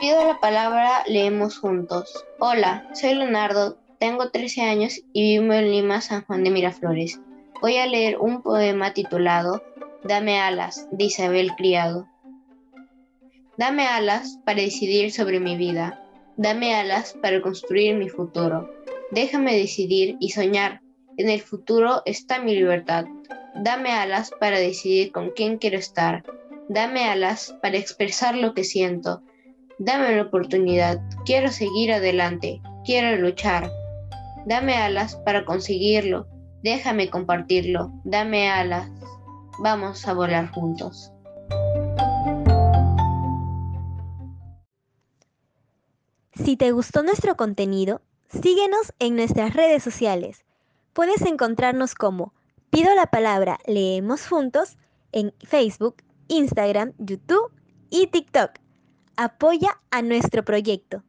Pido 0.00 0.24
la 0.24 0.40
palabra, 0.40 1.04
leemos 1.06 1.58
juntos. 1.58 2.24
Hola, 2.38 2.88
soy 2.94 3.12
Leonardo, 3.12 3.76
tengo 3.98 4.30
13 4.30 4.62
años 4.62 5.02
y 5.12 5.38
vivo 5.38 5.52
en 5.52 5.70
Lima, 5.70 6.00
San 6.00 6.24
Juan 6.24 6.42
de 6.42 6.48
Miraflores. 6.48 7.20
Voy 7.60 7.76
a 7.76 7.86
leer 7.86 8.16
un 8.18 8.40
poema 8.40 8.94
titulado 8.94 9.62
Dame 10.02 10.40
alas, 10.40 10.88
de 10.90 11.04
Isabel 11.04 11.52
Criado. 11.54 12.08
Dame 13.58 13.86
alas 13.88 14.38
para 14.46 14.62
decidir 14.62 15.12
sobre 15.12 15.38
mi 15.38 15.58
vida. 15.58 16.02
Dame 16.38 16.74
alas 16.74 17.14
para 17.20 17.42
construir 17.42 17.94
mi 17.96 18.08
futuro. 18.08 18.70
Déjame 19.10 19.54
decidir 19.54 20.16
y 20.18 20.30
soñar. 20.30 20.80
En 21.18 21.28
el 21.28 21.42
futuro 21.42 22.00
está 22.06 22.38
mi 22.38 22.54
libertad. 22.54 23.04
Dame 23.54 23.92
alas 23.92 24.30
para 24.40 24.58
decidir 24.58 25.12
con 25.12 25.32
quién 25.32 25.58
quiero 25.58 25.76
estar. 25.76 26.24
Dame 26.70 27.04
alas 27.04 27.54
para 27.60 27.76
expresar 27.76 28.34
lo 28.34 28.54
que 28.54 28.64
siento. 28.64 29.22
Dame 29.80 30.14
la 30.14 30.24
oportunidad. 30.24 31.00
Quiero 31.24 31.48
seguir 31.48 31.90
adelante. 31.90 32.60
Quiero 32.84 33.16
luchar. 33.16 33.70
Dame 34.44 34.76
alas 34.76 35.16
para 35.24 35.46
conseguirlo. 35.46 36.26
Déjame 36.62 37.08
compartirlo. 37.08 37.90
Dame 38.04 38.50
alas. 38.50 38.90
Vamos 39.60 40.06
a 40.06 40.12
volar 40.12 40.50
juntos. 40.50 41.10
Si 46.34 46.58
te 46.58 46.72
gustó 46.72 47.02
nuestro 47.02 47.38
contenido, 47.38 48.02
síguenos 48.28 48.92
en 48.98 49.16
nuestras 49.16 49.54
redes 49.54 49.82
sociales. 49.82 50.44
Puedes 50.92 51.22
encontrarnos 51.22 51.94
como 51.94 52.34
Pido 52.68 52.94
la 52.94 53.06
palabra 53.06 53.58
Leemos 53.66 54.28
Juntos 54.28 54.76
en 55.12 55.32
Facebook, 55.42 56.02
Instagram, 56.28 56.92
YouTube 56.98 57.50
y 57.88 58.08
TikTok. 58.08 58.50
Apoya 59.22 59.82
a 59.90 60.00
nuestro 60.00 60.42
proyecto. 60.46 61.04